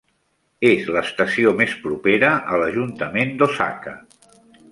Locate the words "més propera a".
1.59-2.59